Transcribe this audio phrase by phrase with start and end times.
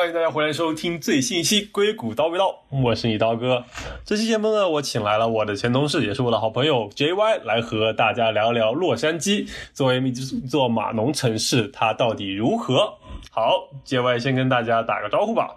[0.00, 3.62] 欢迎大家回来收听最新一期《硅谷叨逼叨》，我是你刀哥。
[4.02, 12.94] 这期节目呢，我请来了我的前同事，也是我的好朋友 JY 来和大家聊聊洛杉矶作为一座码农城市，它到底如何。
[13.30, 15.50] 好，JY 先跟大家打个招呼吧。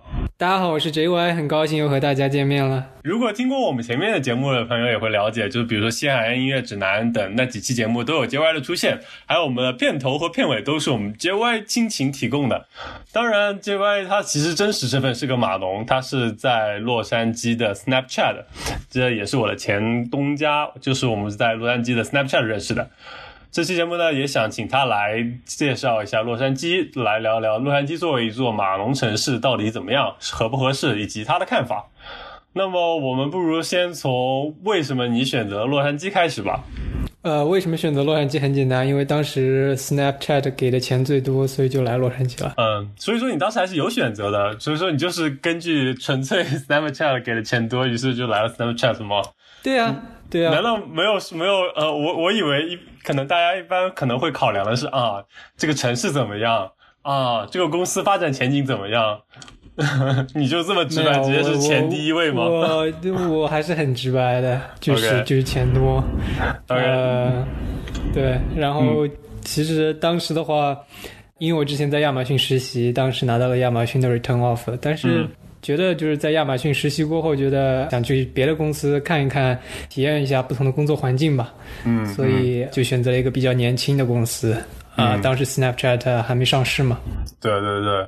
[0.43, 2.85] 大家好，我是 JY，很高兴又和大家见面了。
[3.01, 12.65] 如果听过我们前面的节目的朋友也会了解，就是比如说《西海岸音乐指南》等那几期节目都有 JY 的出现，还有我们的片头和片尾都是我们 JY 亲情提供的。
[13.13, 18.43] 当然，JY 他其实真实身份是个码农，他是在洛杉矶的 Snapchat，
[18.89, 22.89] 这也是我的前东家，就是我们在洛杉矶的 Snapchat 认识的。
[23.53, 31.85] 这期节目呢，也想请他来介绍一下洛杉矶，来聊聊洛杉矶作为一座马龙城市到底怎么样，合不合适，以及他的看法。
[32.53, 36.63] 那么，我们不如先从为什么你选择洛杉矶开始吧。
[37.21, 38.41] 呃，为什么选择洛杉矶？
[38.41, 42.55] 很简单，因为当时 Snapchat 给的钱最多，所以就来洛杉矶了。
[42.57, 49.21] 嗯，所以说你当时还是有选择的，所以说你就是根据纯粹 Snapchat 给的钱多，于是就来了 Snapchat 吗？
[49.61, 49.95] 对呀，
[50.29, 50.53] 对啊。
[50.53, 51.61] 难道没有没有？
[51.75, 52.79] 呃，我我以为一。
[53.03, 55.21] 可能大家一般可能会考量的是啊，
[55.57, 56.71] 这个城市怎么样
[57.01, 59.19] 啊，这个公司发展前景怎么样？
[60.33, 62.45] 你就这么直白，直接是钱第一位吗？
[62.45, 62.89] 我
[63.29, 66.01] 我还是很直白的，就是就是钱多。
[66.69, 67.45] 呃，
[68.13, 69.05] 对，然后
[69.41, 70.77] 其实当时的话，
[71.39, 75.27] 因为我之前在亚马逊实习，当时拿到了亚马逊的 return offer，但是。
[75.63, 79.57] 觉得就是在亚马逊实习过后，觉得想去别的公司看一看，
[79.89, 81.51] 体验一下不同的工作环境吧。
[81.85, 84.55] 嗯，所以就选择了一个比较年轻的公司。
[84.95, 86.99] 啊，当时 Snapchat 还没上市嘛。
[87.41, 88.07] 对对对，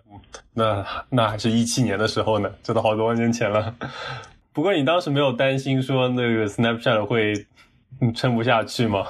[0.53, 3.73] 那那还是一七年的时候呢，这都好多年前了。
[4.53, 7.33] 不过你当时没有担心说那个 Snapchat 会。
[7.99, 9.05] 你撑不下去吗？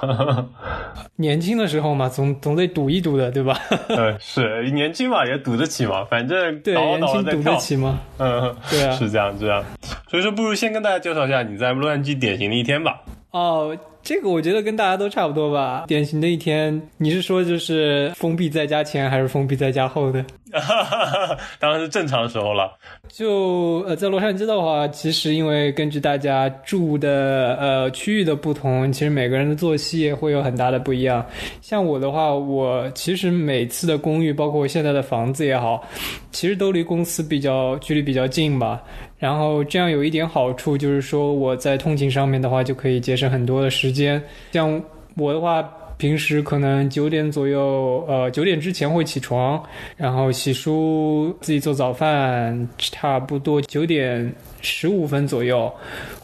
[1.16, 3.58] 年轻的时候嘛，总总得赌一赌的，对吧？
[3.88, 7.98] 嗯， 是年轻嘛，也赌得起嘛，反正对年轻赌得起吗？
[8.18, 9.64] 嗯，对啊，是这样这样。
[10.08, 13.00] 所以说，不如先跟大家介绍一下你在洛杉矶典型的一天吧。
[13.36, 13.78] 哦。
[14.02, 15.84] 这个我觉得跟大家都差不多吧。
[15.88, 20.24] 典型的一天，你是说就是封闭在家前还是封闭在家后的？
[21.58, 22.72] 当然是正常时候了。
[23.08, 31.26] 就呃，在洛杉矶的话，其实因为根据大家住的呃区域的不同，其实每个人的作息也会有很大的不一样。
[31.60, 35.84] 像我的话，我其实每次的公寓，包括我现在的房子也好，
[36.30, 38.80] 其实都离公司比较距离比较近吧。
[39.18, 44.22] 然后这样有一点好处，就是说我在通勤上面的话，就可以节省很多的时间。
[44.52, 44.82] 像
[45.16, 45.62] 我的话，
[45.96, 49.62] 平时可能九点左右，呃，九点之前会起床，
[49.96, 55.72] 然后洗漱，自己做早饭，差不多九点十五分左右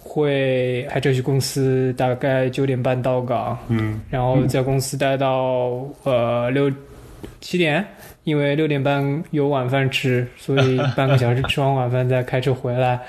[0.02, 6.70] 会开车去公司，大概九点半到岗，嗯，然后在公司待到呃六
[7.40, 7.82] 七点。
[8.24, 13.00] 因为六点半有晚饭吃，所以 半个小时吃完晚饭再开车回来，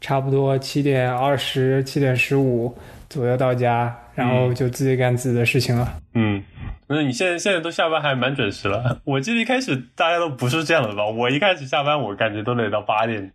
[0.00, 2.74] 差不多七点二十、七点十五
[3.10, 5.92] 左右到家，然后就自己干自己的事情了。
[6.14, 6.42] 嗯，
[6.86, 8.98] 那你现在现在都下班还蛮准时了。
[9.04, 11.06] 我记得一开始大家都不是这样的吧？
[11.06, 13.30] 我一开始下班我感觉都得到八点，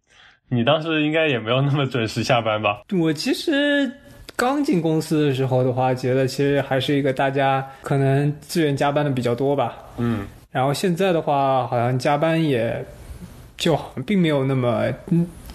[0.50, 2.82] 你当时应该也没有那么准时下班吧？
[3.00, 3.92] 我其实
[4.36, 9.78] 刚进公司的时候的话，觉得其实还是一个大家可能自愿加班的比较多吧。
[9.98, 10.26] 嗯。
[10.58, 12.84] 然后现在的话，好像加班也
[13.58, 14.86] 就并没有那么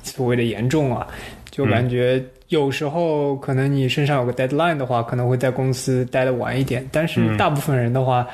[0.04, 1.04] 所谓的严重啊，
[1.50, 6.88] 就感觉有时候可能你身上有个 deadline 的话，可能会在公司待的晚一点。
[6.92, 8.24] 但是大部分人的话，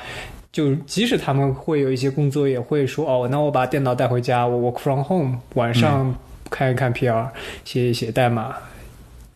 [0.51, 6.15] 就即使他们会有一些工作，也会说哦，那我把电脑带回家，我 work from home，晚上
[6.51, 7.25] 看一看 PR，
[7.65, 8.53] 写一写代码。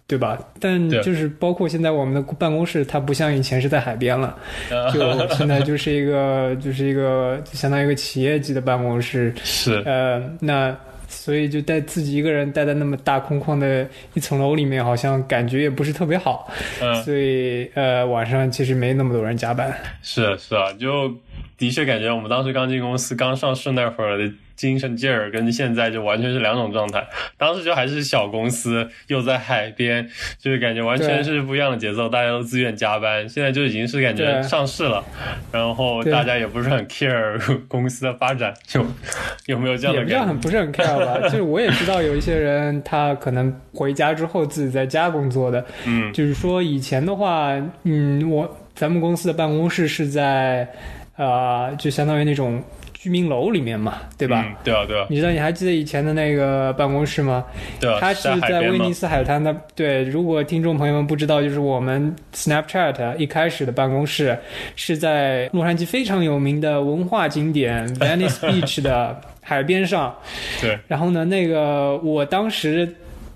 [0.06, 0.38] 对吧？
[0.60, 4.38] 但就是包括现在我们的办公室，它不像以前是在海边了，
[4.94, 9.34] 就现在就是一个就是一个相当于一个企业级的办公室。
[9.44, 10.76] 是呃，那
[11.08, 16.52] 所以就带自己一个人待在那么大空旷的一层楼里面，好像感觉也不是特别好。
[16.82, 19.72] 嗯，所以呃，晚上其实没那么多人加班。
[20.02, 21.14] 是啊，是啊，就
[21.58, 24.34] 的确感觉我们当时刚进公司、刚上市那会儿的。
[24.56, 27.04] 精神劲儿跟现在就完全是两种状态。
[27.38, 30.08] 当时就还是小公司，又在海边，
[30.38, 33.28] 就是感觉完全是不一样的节奏，大家都自愿加班。
[33.28, 35.04] 现在就已经是感觉上市了，
[35.52, 38.86] 然后大家也不是很 care 公司的发展，就
[39.48, 40.16] 有没有这样的感觉？
[40.16, 41.20] 也不很不是很 care 吧？
[41.28, 45.66] 就是我也知道有一些人，他可能回家之后自己在家工作的。
[45.86, 47.52] 嗯，就是说以前的话，
[47.86, 50.70] 嗯，我咱们公司的办公室是在，
[51.16, 52.62] 呃，就相当于那种。
[52.96, 54.46] 居民楼里面嘛，对吧？
[54.48, 57.44] 嗯，对啊，对啊，你知道你还记得以前的那个办公室吗？
[57.78, 59.54] 对啊，它是在威尼斯海滩的。
[59.76, 64.40] 对，如果听众朋友们不知道，就是我们 Snapchat 一开始的办公室
[64.78, 70.16] 是在洛杉矶非常有名的文化景点 Venice Beach 的海边上。
[70.62, 72.88] 对，然后呢，那个我当时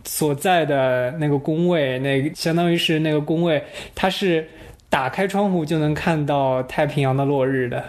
[0.06, 3.62] 所在的那个工位，那个相当于是那个工位，
[3.94, 4.47] 它是
[4.89, 7.83] 打开窗户就能看到太平洋的落日的，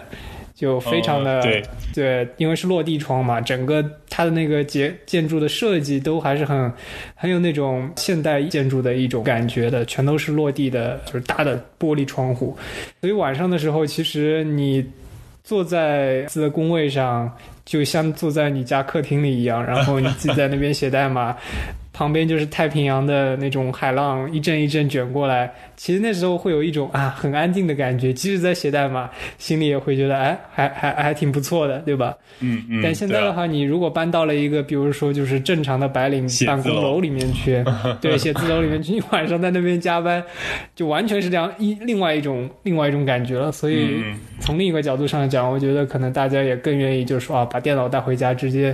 [0.53, 1.63] 就非常的、哦对
[1.93, 6.71] 对，因为是落地窗嘛，整个它的那个结建筑的设计都还是很
[7.15, 12.55] 很有那种现代建筑的一种感觉的，全都是落地的，就是大的玻璃窗户，
[12.99, 14.85] 所以晚上的时候，其实你
[15.43, 17.31] 坐在自己的工位上，
[17.65, 21.35] 就像坐在你家客厅里一样，然后你自己在那边写代码。
[21.99, 32.15] 旁边就是太平洋的那种海浪一阵一阵卷过来，其实那时候会有一种啊很安静的感觉，即使在写代码，心里也会觉得哎还还还挺不错的，对吧？
[32.39, 32.79] 嗯嗯。
[32.81, 37.61] 但现在的话，你如果搬到了一个，比如说就是正常的白领办公楼里面去，
[37.99, 40.23] 对，写字楼里面去，你晚上在那边加班，
[40.73, 43.51] 就完全是这样一另外一种另外一种感觉了。
[43.51, 44.01] 所以
[44.39, 48.73] 从另一个角度上讲，我觉得可能大家也更愿意就是说啊，把电脑带回家，直接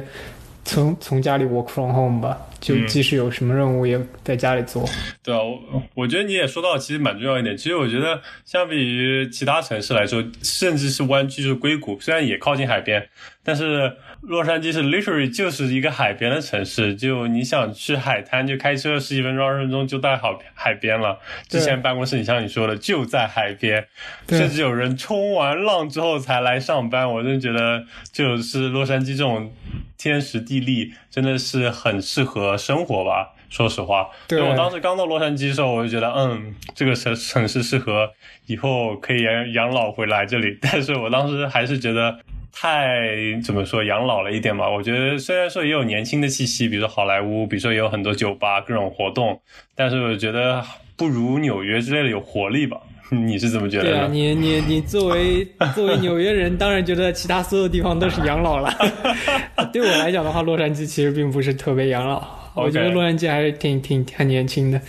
[0.65, 4.83] 从从家里 work from home 吧，就嗯即使有什么任务也在家里做。
[5.23, 7.55] 对啊，我我觉得你也说到，其实蛮重要一点。
[7.55, 13.07] 其实我觉得，相比于其他城市来说，甚至是湾区，就是硅谷，虽然也靠近海边，
[13.43, 13.93] 但是
[14.27, 16.95] 洛杉矶是 literally 就是一个海边的城市。
[16.95, 21.19] 就你想去海滩，就开车十几分钟、二十分钟就到海海边了。
[21.47, 23.87] 之前办公室，你像你说的，就在海边，
[24.27, 27.11] 甚至有人冲完浪之后才来上班。
[27.11, 29.53] 我真的觉得，就是洛杉矶这种
[29.97, 33.31] 天时地利，真的是很适合生活吧。
[33.47, 38.09] 说实话，对我当时刚到洛杉矶的时候，我就觉得，嗯，这个城城市适合
[38.47, 40.57] 以后可以养养老回来这里。
[40.59, 42.19] 但是我当时还是觉得
[42.57, 44.69] 太怎么说养老了一点吧。
[44.69, 49.39] 我觉得虽然说也有年轻的气息，比如说好莱坞，比如说也有很多酒吧各种活动，
[49.75, 50.63] 但是我觉得
[50.95, 52.77] 不如纽约之类的有活力吧。
[53.11, 54.07] 你是怎么觉得对啊？
[54.11, 58.73] 你你你作为 作为纽约人，当然觉得其他所有地方都是养老了。
[59.71, 62.25] 对我来讲的话，洛杉矶其实并不是特别养老。
[62.55, 64.81] 我觉得洛杉矶还是挺挺很年轻的。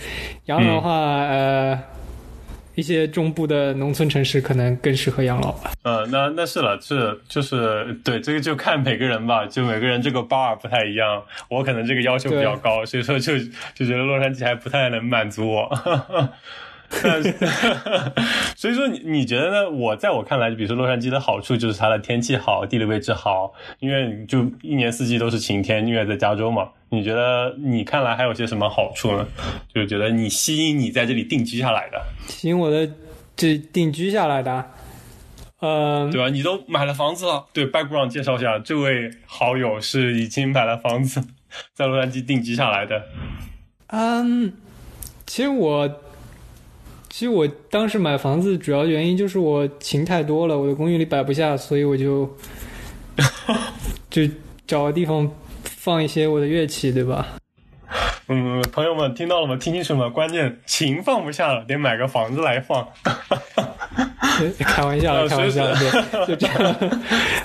[0.45, 0.89] 养老的话，
[1.25, 1.79] 呃，
[2.77, 5.71] 一些中部的农村城市可能更适合养老吧。
[5.81, 13.35] 嗯，那那是了，是就是对这个就看每个人吧，就每个人这个 bar 不太一样，我可能这个要求比较高，所以说就
[13.73, 15.67] 就觉得洛杉矶还不太能满足我。
[18.55, 19.69] 所以说你你觉得呢？
[19.69, 26.69] 我在我看来，比如说洛杉矶的好处就是它的天气好，地理位置好，因为就一年四季都是晴天，因为在加州嘛。
[26.89, 29.27] 你觉得你看来还有些什么好处呢？
[29.73, 32.89] 就是觉得你吸引你在这里定居下来的，吸引我的
[33.35, 34.65] 这定居下来的啊，
[35.59, 36.29] 呃，对吧？
[36.29, 41.21] 你都买了房子了，对，background 介绍一下，这位好友是已经买了房子，
[41.73, 43.03] 在洛杉矶定居下来的。
[43.87, 44.53] 嗯，
[45.25, 45.89] 其实我，
[47.17, 52.31] 其实我当时买房子主要原因就是我琴太多了，我的公寓里摆不下，所以我就
[54.11, 54.21] 就
[54.67, 55.27] 找个地方
[55.63, 57.27] 放一些我的乐器，对吧？
[58.27, 59.57] 嗯，朋友们听到了吗？
[59.59, 60.09] 听清楚了吗？
[60.11, 62.87] 关键琴放不下了，得买个房子来放。
[64.59, 66.75] 开玩笑开玩笑对，就这样。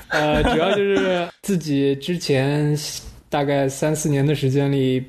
[0.08, 2.76] 呃，主要就是自己之前
[3.30, 5.02] 大概三四年的时间里，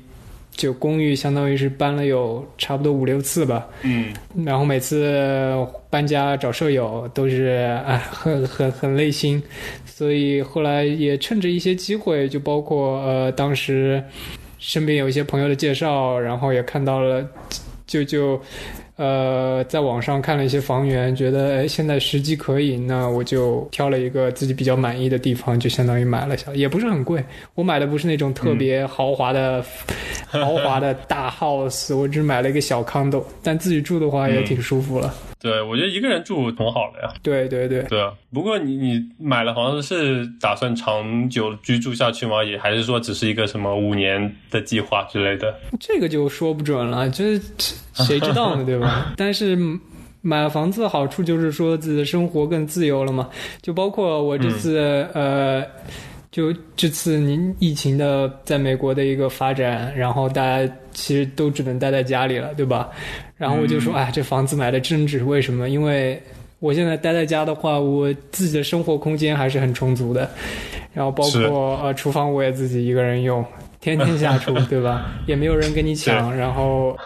[0.56, 3.66] 就公寓相当于是搬了有差不多五六次吧。
[3.82, 4.12] 嗯
[4.44, 9.42] 然后每次搬家找舍友都是哎很很很累心，
[9.84, 14.02] 所以后来也趁着一些机会，就包括呃当时
[14.58, 17.24] 身边有一些朋友的介绍，然后也看到了，
[17.86, 18.40] 就就
[18.96, 27.22] 呃在网上看了一些房源，觉得哎现在时机可以，那我就挑了一个自己比较满意的地方，就相当于买了下，也不是很贵，
[27.54, 29.64] 我买的不是那种特别豪华的、
[30.28, 35.14] 豪华的大 house，我只买了一个小 condo，但自己住的话也挺舒服了。
[35.38, 37.14] 对，我觉得一个人住挺好的呀。
[37.22, 42.42] 对对对，对啊，不过你你买了房子是打算长久居住下去吗？
[42.42, 45.54] 也还是说只是一个什么五年的计划之类的？
[45.78, 47.40] 这个就说不准了，就是
[47.92, 49.12] 谁知道呢，对吧？
[49.18, 49.56] 但是
[50.22, 53.28] 买了房子的好处就是说自己的生活更自由了嘛，
[53.60, 55.64] 就包括我这次、呃。
[56.34, 62.90] 就这次您疫情的在美国的一个发展，然后大家其实都只能待在家里了，对吧？
[63.36, 65.68] 然后我就说，哎，这房子买的真值，为什么？
[65.68, 66.20] 因为
[66.58, 70.28] 我现在待在家的话，我自己的生活空间还是很充足的，
[70.92, 73.44] 然后包括呃厨房我也自己一个人用，
[73.80, 75.06] 天天下厨，对吧？
[75.28, 76.98] 也没有人跟你抢，然后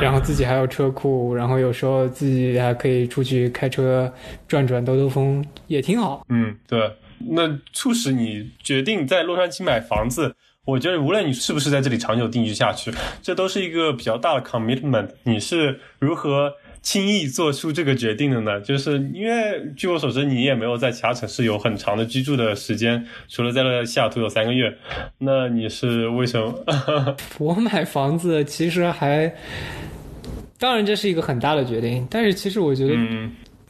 [0.00, 4.10] 然后自己还有车库，然后有时候自己还可以出去开车
[4.48, 6.24] 转转兜兜风，也挺好。
[6.30, 10.34] 嗯，对，那促使你决定在洛杉矶买房子？
[10.64, 12.92] 我觉得无论你是不是在这里长久定居下去，
[13.22, 15.10] 这都是一个比较大的 commitment。
[15.22, 18.60] 你是如何轻易做出这个决定的呢？
[18.60, 24.76] 就是因为据我所知，你也没有在其他城市有很长的居住的时间，除了在了西雅图有三个月。
[25.18, 26.64] 那你是为什么？
[27.38, 29.32] 我买房子其实还，
[30.58, 32.94] 当然这是一个很大的决定，但是其实我觉得。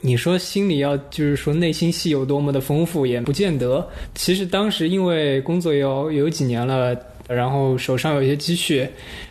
[0.03, 3.85] 你说心里要就是说内心戏有多么的丰富，也不见得。
[4.15, 6.95] 其实当时因为工作有有几年了，
[7.27, 8.87] 然后手上有一些积蓄。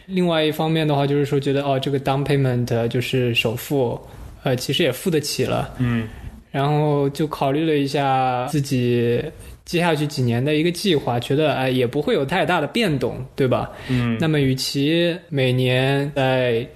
[0.07, 3.97] 另外一方面的话，就是说觉得哦，这个 down payment 就是首付，
[4.43, 5.73] 呃，其实也付得起了。
[5.77, 6.07] 嗯。
[6.51, 9.23] 然后就考虑了一下自己
[9.65, 13.71] 接下去几年的一个计划，觉得哎也不会有太大的变动，对吧？
[13.87, 14.17] 嗯。
[14.19, 16.67] 那么与其每年在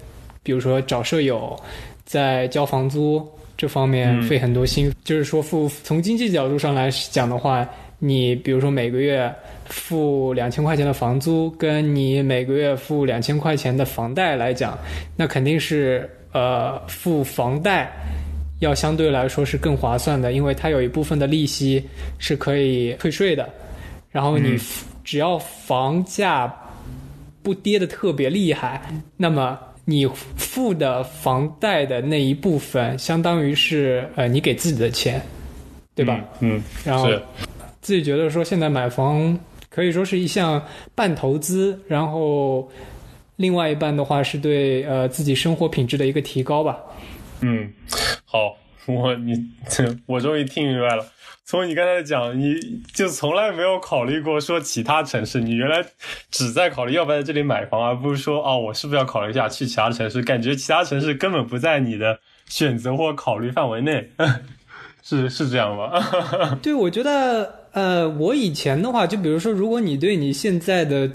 [0.44, 1.60] 比如说找舍友，
[2.06, 3.28] 在交房租。
[3.60, 7.68] 这方面费很多心，就是说付从经济角度上来讲的话，
[8.00, 9.30] 你比如说每个月
[9.66, 14.80] 付两千块钱的房租，跟你每个月付两千块钱的房贷来讲，
[15.14, 17.92] 那肯定是呃付房贷
[18.62, 21.84] 要相对来说是更划算的，因为它有一部分的利息
[22.18, 23.50] 是可以退税的，
[24.10, 24.58] 然后你
[25.04, 26.50] 只要房价
[27.44, 28.82] 不跌的特别厉害，
[29.18, 29.60] 那么。
[29.90, 35.20] 你付的房贷的那一部分，相当于是呃你给自己的钱，
[35.96, 36.24] 对吧？
[36.42, 37.10] 嗯，然后
[37.82, 39.38] 自己觉得说现在买房
[39.70, 42.70] 可以说是一项半投资，然后
[43.38, 46.78] 另外一半的话是对呃自己生活品质的一个提高吧。
[47.42, 47.72] 嗯，
[48.26, 48.56] 好，
[48.96, 49.36] 我你
[50.06, 51.06] 我终于听明白了。
[51.46, 52.56] 从你刚才讲，你
[52.94, 55.84] 就从来没有考虑过说其他城市，你原来
[56.30, 60.22] 只在考虑要不要在这里买房，而不是说哦，我是不是要考虑一下去其他城市？
[60.22, 64.10] 感觉其他城市根本不在你的选择或考虑范围内，
[65.02, 65.92] 是是这样吗？
[66.62, 71.10] 对，我觉得，呃，我以前的话，就比如说，如果你对你现在的。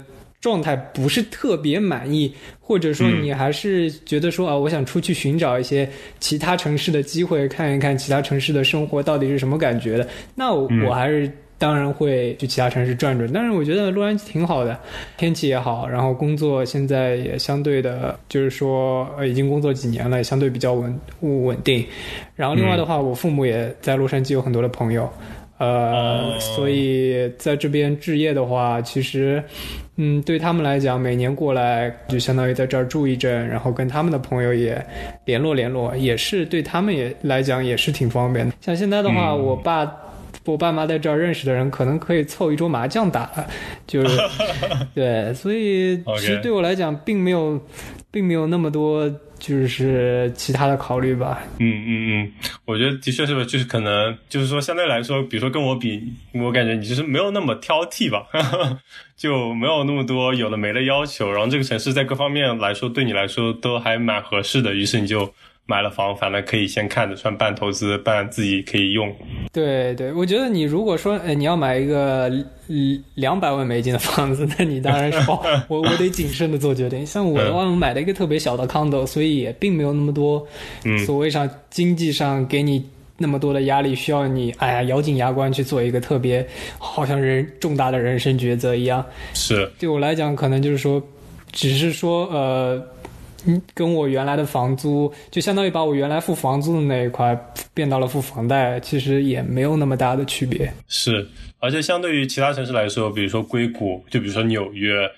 [0.45, 10.07] 状态不是特别满意，或者说你还是觉得说啊，我想出去寻找一些其他城市的机会，看一看其他城市的生活到底是什么感觉的。
[10.35, 13.27] 那我还是当然会去其他城市转转。
[13.33, 14.79] 但是我觉得洛杉矶挺好的，
[15.17, 21.83] 天气也好，然后工作现在也相对的，就是说呃已经工作几年了，相对比较稳稳定。
[22.35, 25.11] 然后另外的话，我父母也在洛杉矶有很多的朋友。
[25.57, 29.41] 呃，所以在这边置业的话，其实，
[29.95, 34.85] 嗯，对他们来讲，每年过来就相当于在这儿住一阵，然后跟他们的朋友也
[35.23, 38.53] 联络联络，也是对他们也来讲也是挺方便的。
[38.59, 39.85] 像现在的话，我爸、
[40.45, 43.29] 我爸妈在这儿认识的人，可能可以凑一桌麻将打，
[43.87, 44.17] 就是
[44.93, 47.59] 对，所以其实对我来讲，并没有，
[48.11, 49.11] 并没有那么多。
[49.37, 51.43] 就是其他的考虑吧。
[51.59, 52.31] 嗯嗯嗯，
[52.63, 56.01] 我觉得的确是，就是可能就是说，相对来说，比如说跟我比，
[56.33, 58.25] 我感觉你就是没有那么挑剔吧，
[59.17, 61.29] 就没有那么多有的没的要求。
[61.31, 65.31] 然后这个城市在各方面来说，对你来说都还蛮合适的，于是你就。
[65.67, 69.11] 买了房，反正可以先看着，算半投资，半自己可以用。
[69.51, 72.31] 对对，我觉得你如果说，哎，你要买一个
[73.15, 75.19] 两百万美金的房子， 那你当然是，
[75.67, 77.03] 我我得谨慎的做决定。
[77.03, 80.45] 像我的话，我买了一个特别小的 condo，所以也并没有那么多，
[81.03, 89.03] 所谓上经济上给你那么多的压力，需要你哎呀咬紧牙关去做一个特别好像人重大的人生抉择一样。
[89.33, 91.01] 是，对我来讲，可能就是说，
[91.51, 92.85] 只是说，呃。
[93.45, 97.37] 嗯，跟我原来的房租，就相当于把我原来付房租的那一块
[97.73, 100.71] 变到了付房贷，其实也没有那么大的区别。
[100.87, 101.27] 是，
[101.59, 105.09] 而且相对于其他城市来说，比如说硅谷，就比如说纽约，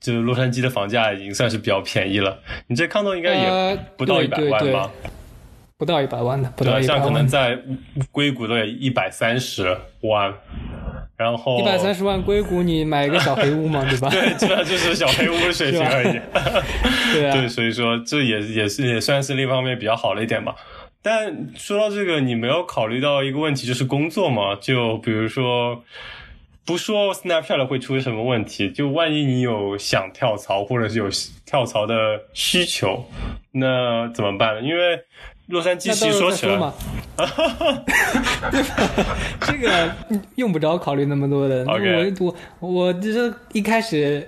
[0.00, 2.38] 就洛杉矶的房价已经算是比较便宜了。
[2.66, 4.90] 你这康东应该也不到一百万吧？
[5.76, 7.02] 不到一百万的，不到一百万。
[7.02, 7.58] 像可能在
[8.10, 10.32] 硅谷都得一百三十万。
[11.16, 14.08] 然后一百三十万硅谷，你买一个小黑屋嘛，对吧？
[14.12, 16.20] 对，基本上就是小黑屋的水平而已。
[17.14, 20.54] 对啊，对，所以说这也也是也算是另一方面比较好的一点吧。
[21.02, 24.56] 但说到这个，你没有考虑到一个问题，就是工作嘛？
[24.56, 25.84] 就比如说，
[26.64, 31.08] 不说 Snapchat 会出什么问题，就万一你有想跳槽，或者是有
[31.44, 33.04] 跳槽的需求，
[33.52, 34.62] 那怎么办呢？
[34.62, 34.98] 因为
[35.46, 36.74] 洛杉矶其实说起来，对吧？
[39.40, 39.92] 这个
[40.36, 41.64] 用不着考虑那么多的。
[41.66, 44.26] 我我我这一开始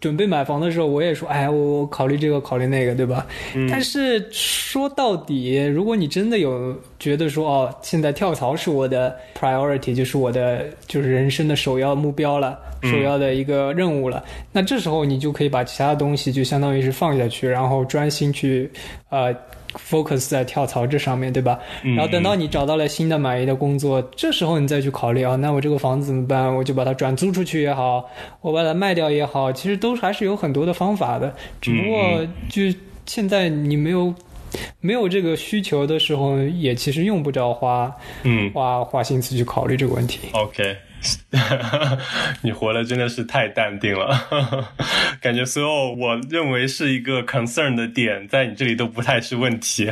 [0.00, 3.26] 准备买房的时候，我也说，哎，我考虑这个，考虑那个，对吧？
[3.70, 12.58] 但是说到底，如果你真的有觉得说，哦，现在跳槽是我的 priority，就是我的就是人生的首要目标了。
[12.82, 18.70] 首要的一个任务了，那这时候你就可以把其他的东西就相当于是放下去，然后专心去去
[19.10, 19.34] 呃
[19.74, 21.58] focus 在跳槽这上面，对吧？
[21.82, 26.54] 嗯然后等到你找到了新的满意的工作，这时候你再去考虑啊，那我这个房子怎么办？
[26.54, 28.04] 我就把它转租出去也好，
[28.40, 31.34] 我把它卖掉也好，其实都还是有很多的方法的。
[31.60, 32.62] 只不过就
[33.06, 34.14] 现在你没有
[34.80, 40.28] 没有这个需求的时候，也其实用不着花嗯花花心思去考虑这个问题。
[40.32, 40.76] ，OK，
[42.42, 44.68] 你活的真的是太淡定了，
[45.20, 49.90] 感觉所有我认为是一个 concern 的点，在你这里都不太是问题。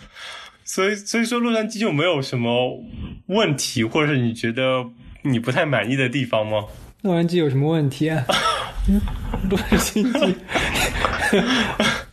[0.64, 2.82] 所以，所以说洛杉矶就没有什么
[3.26, 4.86] 问题，或者是你觉得
[5.22, 6.64] 你不太满意的地方吗？
[7.02, 8.24] 洛杉矶有什么问题啊？
[8.88, 9.00] 嗯
[9.50, 10.34] 洛杉矶，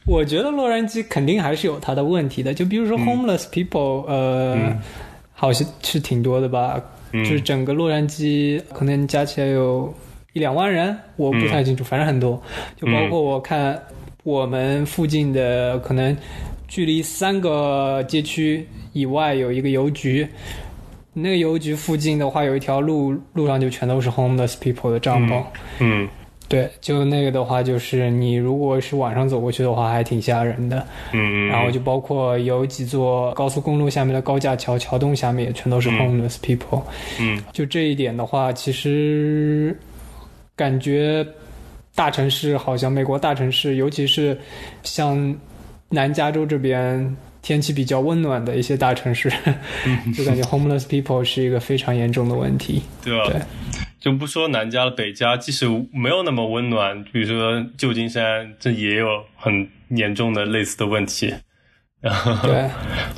[0.05, 2.53] 我觉得洛杉矶肯定还是有它的问题的。
[2.53, 4.77] 就比如说 homeless people，、呃，
[5.33, 6.81] 好像是挺多的吧。
[7.13, 9.93] 嗯就是整个洛杉矶可能加起来有
[10.33, 12.41] 一两万人，我不太清楚，反正很多。
[12.75, 13.81] 就包括我看
[14.23, 16.15] 我们附近的，可能
[16.67, 20.27] 距离三个街区以外有一个邮局。
[21.13, 25.43] 那个邮局附近的话，有一条路，路上就全都是 homeless people 的帐篷。
[25.79, 26.07] 嗯
[26.51, 30.85] 对，就那个的话，就是你如果是晚上走过去的话，还挺吓人的。
[31.13, 36.83] 嗯，然后就包括有几座高速公路下面的高架桥，桥洞下面也全都是 homeless people。
[37.19, 39.73] 嗯就这一点的话，其实
[40.55, 41.25] 感觉
[41.95, 44.37] 大城市好像美国大城市，尤其是
[44.83, 45.33] 像
[45.89, 49.29] 南加州这边天气比较温暖的一些大城市，
[50.15, 52.81] 就感觉 homeless people 是一个非常严重的问题。
[53.03, 53.25] 对吧？
[53.27, 53.41] 对
[54.01, 61.33] 就不说南加了，北加即使没有那么温暖，比如说旧金山，这也有很严重的类似的问题。
[62.01, 62.67] 对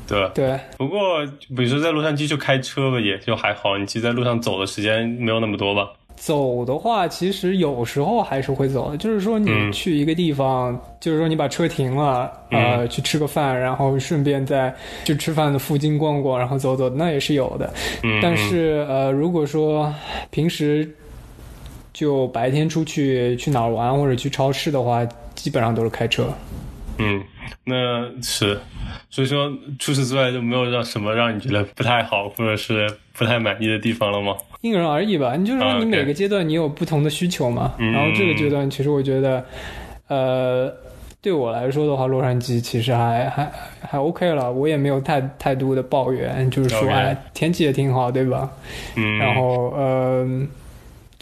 [0.05, 0.29] 对？
[0.35, 1.25] 对，不过，
[1.55, 3.77] 比如说在洛杉矶就开车吧，也就还好。
[3.77, 5.87] 你其实在路上走的时间没有那么多吧？
[6.25, 8.95] 走的话，其实有时候还是会走的。
[8.95, 17.73] 就是说，你嗯去一个地方，就是说你把车停了，呃，去吃个饭，然后顺便在就吃饭的附近逛逛，然后走走，那也是有的。
[18.03, 19.93] 嗯，但是呃，如果说
[20.29, 20.89] 平时
[21.91, 25.05] 就白天出去去哪儿玩或者去超市的话，
[25.35, 26.29] 基本上都是开车。
[26.99, 27.21] 嗯，
[27.65, 28.59] 那是，
[29.09, 34.35] 所以说除此之外就没有让什么让你觉得不太好或者是不太满意的地方了吗？
[34.61, 35.35] 因人而异吧。
[35.35, 37.73] 你就是啊说，你每个阶段你有不同的需求嘛。
[37.77, 39.45] 嗯然后这个阶段，其实我觉得，
[40.07, 40.73] 呃，
[41.21, 43.51] 对我来说的话，洛杉矶其实还还
[43.81, 48.49] 还 OK 了，我也没有太太多的抱怨，就是说哎，天气也挺好，对吧？
[48.95, 50.27] 嗯，然后，呃。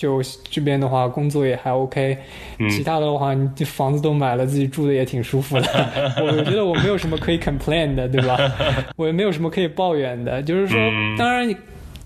[0.01, 2.17] 就这边的话，工作也还 OK，、
[2.57, 5.67] 嗯其他的话，你这房子都买了，自己住的也挺舒服的。
[6.25, 8.35] 我觉得我没有什么可以 complain 的，对吧？
[8.97, 10.41] 我也没有什么可以抱怨的。
[10.41, 11.53] 就是说，嗯当然，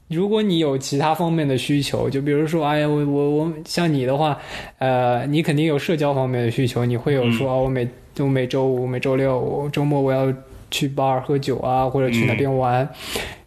[0.10, 4.38] 如果你有其他方面的需求，就比如说，哎呀，我我我像你的话，
[4.80, 7.88] 呃，你肯定有社交方面的需求，你会有说，哦，我每
[8.20, 10.32] 我每周五、每周六、周末我要
[10.76, 12.88] 去 bar 喝酒啊，或者去那边玩。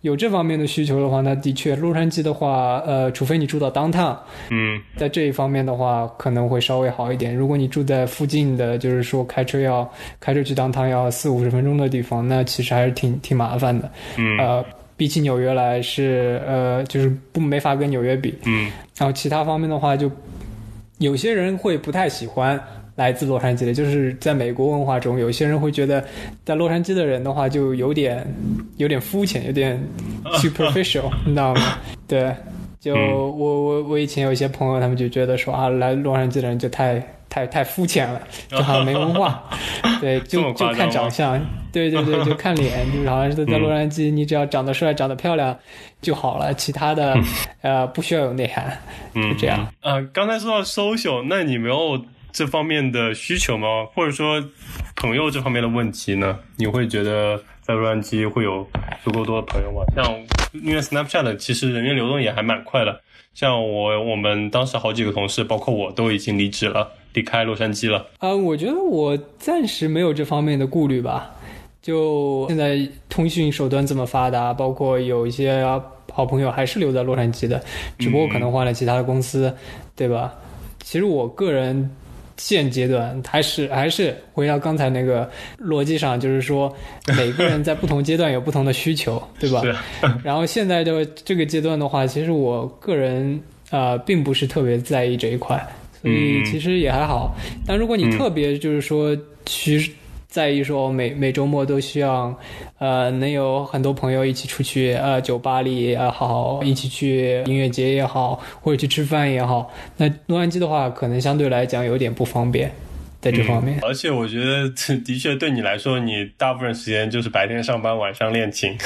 [0.01, 4.17] 有这方面的需求的话，那的确，洛杉矶的话，呃，除非你住到 downtown，
[4.49, 7.35] 嗯在这一方面的话，可能会稍微好一点。
[7.35, 9.87] 如果你住在附近的，就是说开车要
[10.21, 13.91] 开车去当趟要四五十分钟的地方，那其实还是挺挺麻烦的。
[14.17, 14.65] 嗯呃，
[14.97, 18.35] 比起纽约来是呃，就是不没法跟纽约比。
[18.47, 20.11] 嗯然后其他方面的话，就
[20.99, 22.59] 有些人会不太喜欢
[22.99, 26.05] 来自洛杉矶的，就是在美国文化中，有些人会觉得
[26.45, 28.27] 在洛杉矶的人的话，就有点
[28.77, 29.81] 有点肤浅，有点
[30.35, 31.79] superficial，你知道吗？
[32.09, 32.35] 对，
[32.81, 39.45] 就嗯我我我以前有一些朋友，他们就觉得说啊，来洛杉矶的人就太太太肤浅了， 就好像没文化，
[40.03, 45.57] 对，就就看长相，对对对，就看脸，就是好像是在洛杉矶，你只要长得帅、长得漂亮
[46.03, 47.17] 就好了，其他的
[47.63, 48.77] 呃不需要有内涵，
[49.15, 49.69] 嗯，就这样。
[49.83, 52.01] 呃、刚才说到 social，那你没有
[52.33, 53.87] 这方面的需求吗？
[53.95, 54.43] 或者说
[54.97, 56.39] 朋友这方面的问题呢？
[56.57, 58.67] 你会觉得在洛杉矶会有
[59.03, 59.83] 足够多的朋友吗？
[59.95, 63.01] 像因为 Snapchat 其实人员流动也还蛮快的，
[63.35, 68.07] 像我我们当时好几个同事，包括我都已经离职了，离开洛杉矶了。
[68.19, 71.35] 啊，我觉得我暂时没有这方面的顾虑吧。
[71.81, 75.65] 就现在通讯手段这么发达，包括有一些
[76.13, 77.63] 好朋友还是留在洛杉矶的，
[77.99, 79.55] 只不过可能换了其他的公司，
[79.97, 80.35] 对吧？
[80.81, 81.91] 其实我个人
[82.39, 85.29] 现阶段还是还是回到刚才那个
[85.61, 86.75] 逻辑上，就是说
[87.17, 89.61] 每个人在不同阶段有不同的需求， 对吧？
[89.63, 89.75] 是
[90.25, 93.39] 然后现在的这个阶段的话，其实我个人
[93.71, 95.57] 呃并不是特别在意这一块，
[96.01, 97.37] 所以嗯其实也还好。
[97.67, 99.93] 但如果你嗯特别就是说需
[100.29, 102.39] 在意说每每周末都需要
[102.79, 112.71] 呃能有很多朋友一起出去呃酒吧里也好，一起去音乐节也好，或者去吃饭也好，那洛杉矶的话可能相对来讲有点不方便。
[113.21, 113.81] 在这方面。
[113.83, 114.69] 而且我觉得
[115.05, 118.79] 的确对你来说，你大部分时间就是白天上班，晚上练琴，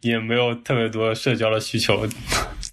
[0.00, 2.04] 也没有特别多社交的需求。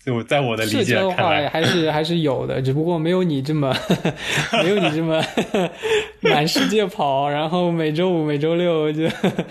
[0.04, 3.76] 就在我的理解的话，还是还是有的，只不过没有你这么
[4.64, 5.22] 没有你这么
[6.22, 9.04] 满世界跑，然后每周五、每周六就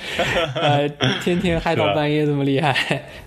[0.56, 0.88] 呃
[1.22, 2.74] 天天嗨到半夜这么厉害。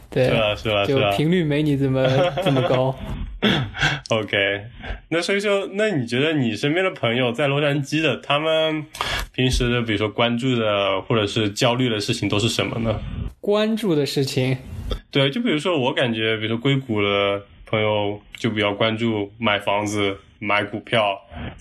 [0.09, 0.55] 对，是吧？
[0.55, 0.85] 是吧？
[0.85, 2.05] 就频率没你这么
[2.43, 2.93] 这么高。
[4.11, 4.61] OK，
[5.07, 8.85] 那所以说，那你觉得你身边的朋友在洛杉矶的，他们
[9.33, 12.99] 平时的，比如说关注的或者是焦虑的事情都是什么呢？
[13.39, 14.57] 关注的事情，
[15.11, 21.19] 对，就比如说我感觉，比如说硅谷的朋友就比较关注买房子、买股票、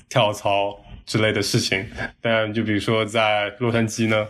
[0.09, 1.87] 跳槽之类的事情，
[2.21, 4.27] 但就比如说在洛杉矶呢，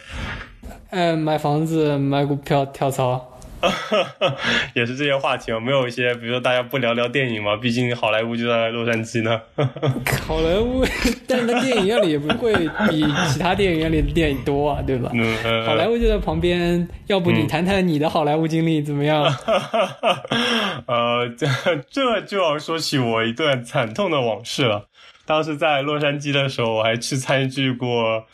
[0.90, 3.29] 嗯，买房子、买股票、跳槽。
[4.74, 5.60] 也是这些话题吗？
[5.60, 7.56] 没有一些，比如说大家不聊聊电影吗？
[7.56, 9.40] 毕竟好莱坞就在洛杉矶呢。
[10.26, 10.84] 好莱坞，
[11.26, 12.52] 但是在电影院里也不会
[12.88, 15.10] 比其他电影院里的电影多啊，对吧？
[15.12, 15.66] 嗯。
[15.66, 19.24] 好莱坞就在旁边，要不你谈谈你的好莱坞经历怎么样？
[20.86, 21.46] 呃，这
[21.90, 24.86] 这就要说起我一段惨痛的往事了。
[25.26, 28.24] 当时在洛杉矶的时候，我还去参与过。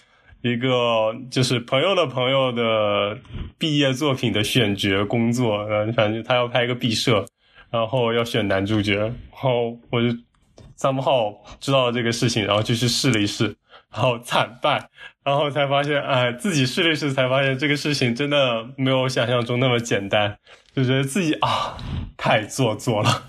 [0.46, 3.18] 一个就是朋友的朋友的
[3.59, 7.26] 毕业作品的选角工作，嗯，反正他要拍一个毕设，
[7.70, 10.16] 然后要选男主角，然后我就
[10.76, 13.56] 三号知道了这个事情，然后就去试了一试，
[13.92, 14.88] 然后惨败，
[15.24, 20.38] 然后才发现，哎，自己试了一试，才发现这个事情真的没有想象中那么简单，
[20.74, 21.76] 就觉得自己啊，
[22.16, 23.22] 太做作了。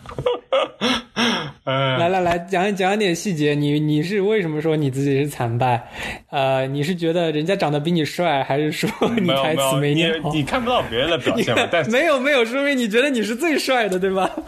[1.67, 3.53] 来来来，讲讲点细节。
[3.53, 5.85] 你你是为什么说你自己是惨败？
[6.29, 10.31] 呃，你是觉得人家长得比你帅，还是说你台词没念好？
[10.33, 11.67] 你看不到别人的表现吗？
[11.69, 14.31] 但没有没有，说明你觉得你是最帅的，对吧？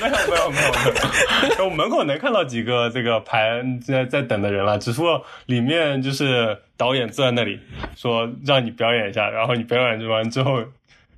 [0.00, 7.56] 没有没有没有，我门口能看到几个这个排在在等的人了，只不过里面就是导演坐在那里
[7.94, 10.60] 说让你表演一下，然后你表演完之后，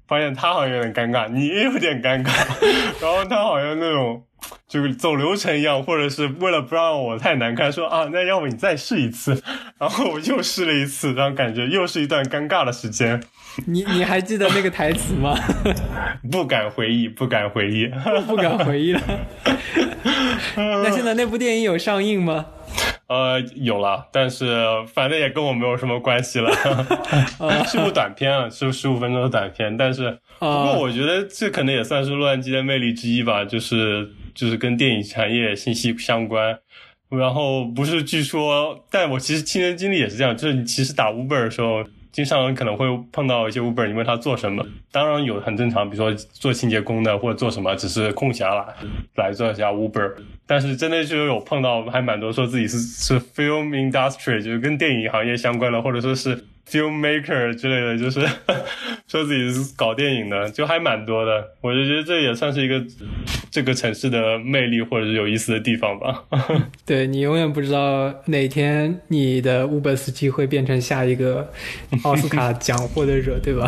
[0.07, 2.31] 发现他好像有点尴尬，你也有点尴尬，
[3.01, 4.23] 然后他好像那种。
[4.69, 9.43] 就是走流程一样，或者是为了不让我太难堪，说啊，那要不你再试一次，
[9.79, 13.23] 然后我又试了一次，然后感觉又是一段尴尬的时间。
[13.67, 15.37] 你你还记得那个台词吗？
[16.31, 17.91] 不敢回忆，不敢回忆，
[18.27, 19.01] 不敢回忆了。
[20.57, 22.47] 那现在那部电影有上映吗？
[23.09, 26.53] 呃，有了，但是反正也跟我没有什么关系了。
[27.67, 36.59] 是部短片啊，是十五分钟的短片，但是不过我觉得这可能也算是洛杉矶的魅力之一吧，就是就是跟电影产业息息相关。
[37.09, 41.85] 然后不是据说，但我其实亲身经历也是这样，就是你其实打 Uber 的时候。
[42.13, 48.67] 经常可能会碰到一些 Uber，你问他做什么，当然有很正常，比如说做清洁工的或者做什么，只是空闲了
[49.15, 50.15] 来做一下 Uber。
[50.45, 56.47] 但是真的就有碰到还蛮多说自己是是 film industry，就是跟电影行业相关的，或者说是。
[56.71, 58.21] Filmmaker 之类的，就是
[59.09, 61.45] 说自己是搞电影的，就还蛮多的。
[61.61, 62.81] 我就觉得这也算是一个
[63.51, 66.25] 这个城市的魅力或者是有意思的地方吧。
[66.87, 71.51] 对你永远不知道哪天你的 Uber 司机会变成下一个
[72.05, 73.67] 奥斯卡奖获得者，对吧？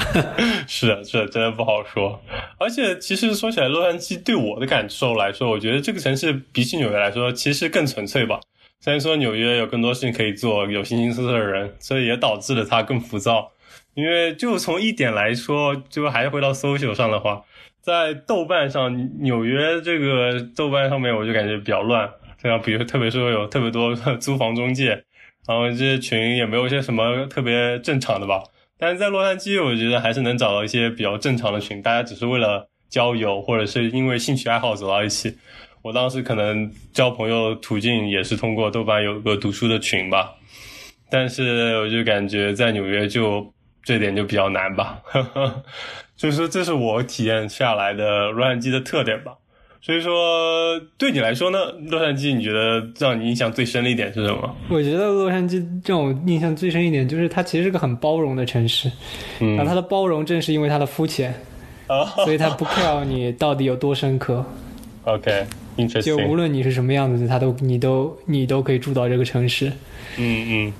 [0.69, 2.21] 是啊，是真的不好说。
[2.59, 8.39] 而且其实说起来，洛杉矶对我的感受来说，我觉得这个城市比起纽约来说，其实更纯粹吧。
[8.83, 13.53] 虽然说纽约有更多事情可以做，有形形色色的人，所以也导致了它更浮躁。
[13.95, 17.43] 因为就从一点来说，就还是回到 social 上的话，
[17.81, 22.11] 在豆瓣上，纽约这个豆瓣上面，我就感觉比较乱。
[22.43, 25.05] 这样，比如特别说有特别多租房中介，
[25.47, 28.43] 然后这些群也没有一些什么特别正常的吧。
[28.77, 35.37] 但是在洛杉矶，我觉得还是能找到一些比较正常的群，大家只是为了交友，或者是因为兴趣爱好走到一起。
[35.83, 40.33] 我当时可能交朋友途径也是通过豆瓣有个读书的群吧，
[41.11, 45.03] 但是我就感觉在纽约就这点就比较难吧，
[46.17, 49.33] 所以说这是我体验下来的洛杉矶的特点吧。
[49.85, 51.59] 所以说对你来说呢，
[51.91, 54.57] 洛杉矶你觉得让你印象最深的一点是什么？
[54.71, 58.89] 我觉得洛杉矶让我印象最深一点就是它其实是个很包容的城市，
[59.41, 61.35] 然后它的包容正是因为它的肤浅，
[62.25, 64.47] 所以它不 care 你到底有多深刻。
[65.05, 65.47] OK。
[66.03, 69.73] 就无论你是什么样子，他都你都你都可以住到这个城市。
[70.19, 70.73] 嗯嗯。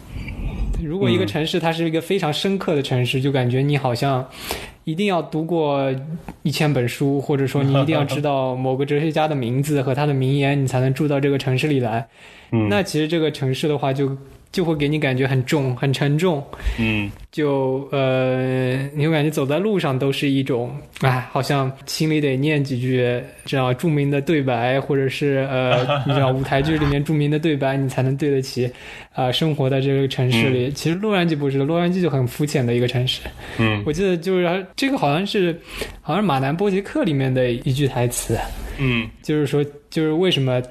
[0.85, 4.29] 如果一个城市它是一个非常深刻的城市，就感觉你好像
[4.85, 5.91] 一定要读过
[6.43, 12.07] 一千本书，或者说你一定要知道 某个哲学家的名字和他的名言，你才能住到这个城市里来。
[12.69, 14.17] 那其实这个城市的话，就就
[14.61, 16.45] 会给你感觉很重、很沉重。
[16.79, 28.71] 嗯，就呃，你会感觉走在路上都是一种，哎，好像心里得念几句这样著名的对白，或者是呃， 你知道舞台剧里面著名的对白，你才能对得起
[29.15, 30.71] 啊、生活在这个城市里。
[30.73, 33.21] 其实洛杉矶不是，洛杉矶就很肤浅的一个城市。
[33.59, 35.59] 嗯我记得就是这个好像是，
[36.01, 38.39] 好像是马南波杰克里面的一句台词，
[38.79, 40.63] 嗯就是说，就是为什么，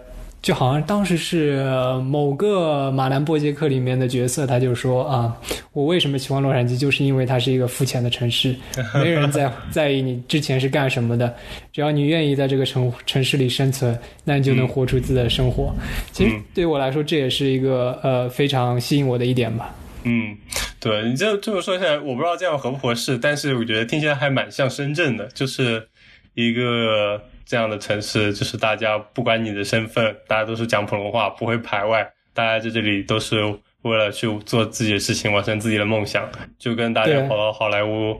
[0.42, 5.38] 就好像当时是呃某个马兰波杰克里面的角色，他就说啊，
[5.72, 8.56] 我为什么喜欢洛杉矶，就是因为它是一个肤浅的城市，
[8.96, 11.36] 没人在在意你之前是干什么的，
[11.72, 15.72] 只要你愿意在这个城城市里生存，那你就能活出自己的生活。
[16.12, 19.76] 其实嗯对我来说，这也是一个呃非常吸引我的一点吧。
[20.04, 20.36] 嗯，
[20.80, 25.88] 对你这这么说起来，我不知道这样合不合适，但是我觉得听起来还蛮像深圳的，就是
[26.34, 33.44] 一个这样的城市，就是大家不管你的身份，大家都是讲普通话，不会排外，大家在这里都是
[33.82, 36.26] 为了去做自己的事情，完成自己的梦想，
[36.58, 38.18] 就跟大家跑到好莱坞，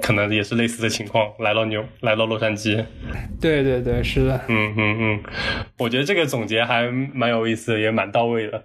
[0.00, 2.76] 可能也是类似的情况，来到纽，来到洛杉矶。
[3.40, 4.40] 对对对，是的。
[4.46, 5.22] 嗯嗯嗯，
[5.78, 8.62] 我觉得这个总结还蛮有意思的，也蛮到位的。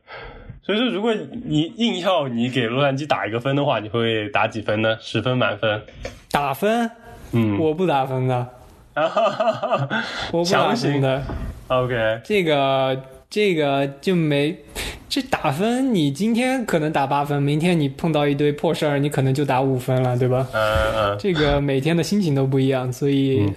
[0.61, 1.11] 所以说，如果
[1.43, 4.95] 你硬要你给洛杉矶打一个分的话，你会打几分呢？
[5.01, 5.81] 十分满分？
[6.29, 6.87] 打分，
[7.31, 8.47] 嗯，我不打分的，
[10.31, 11.21] 我不打强行的。
[11.67, 14.57] OK，这个这个就没
[15.09, 20.47] 这打分，你今天可能打八分，明天你碰到一堆破事儿，你可能就打五分了，对吧？
[20.53, 20.61] 嗯
[20.95, 23.55] 嗯这个每天的心情都不一样，所以嗯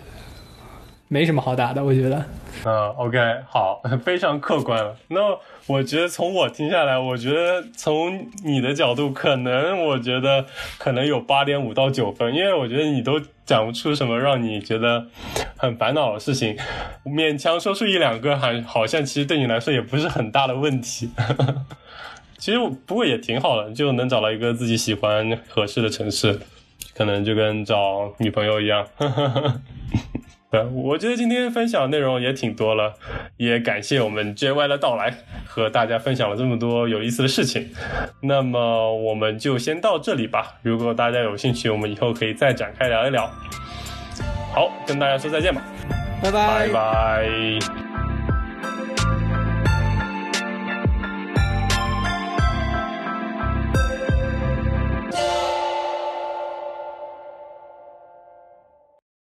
[1.09, 2.25] 没什么好打的，我觉得。
[2.65, 4.95] 嗯，OK，好， 非常客观了。
[5.09, 5.21] 那
[5.67, 10.45] 我觉得从我听下来，我觉得从你的角度，可能我觉得
[10.79, 15.07] 可能有八点五到九分，因为我觉得你都讲不出什么让你觉得
[15.57, 16.57] 很烦恼的事情，
[17.05, 21.11] 勉强说出一两个，还好像其实对你来说也不是很大的问题。
[22.39, 26.41] 其实不过也挺好的，就能找到一个自己喜欢、合适的城市，
[26.95, 28.87] 可能就跟找女朋友一样。
[30.51, 32.95] 对， 我觉得今天分享的内容也挺多了，
[33.37, 35.15] 也感谢我们 JY 的到来，
[35.47, 37.71] 和大家分享了这么多有意思的事情。
[38.23, 40.57] 那么我们就先到这里吧。
[40.63, 43.31] 如果大家有兴趣，我们以后可以再展开聊一聊。
[44.53, 45.63] 好，跟大家说再见吧，
[46.23, 47.90] 拜拜拜拜